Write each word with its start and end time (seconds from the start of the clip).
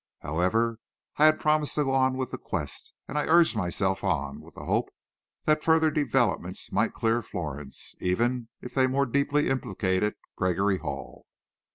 However, 0.21 0.79
I 1.17 1.25
had 1.25 1.39
promised 1.39 1.75
to 1.75 1.83
go 1.83 1.91
on 1.91 2.17
with 2.17 2.31
the 2.31 2.39
quest, 2.39 2.95
and 3.07 3.19
I 3.19 3.27
urged 3.27 3.55
myself 3.55 4.03
on, 4.03 4.41
with 4.41 4.55
the 4.55 4.65
hope 4.65 4.89
that 5.45 5.63
further 5.63 5.91
developments 5.91 6.71
might 6.71 6.95
clear 6.95 7.21
Florence, 7.21 7.93
even 7.99 8.47
if 8.61 8.73
they 8.73 8.87
more 8.87 9.05
deeply 9.05 9.47
implicated 9.47 10.15
Gregory 10.35 10.79
Hall. 10.79 11.27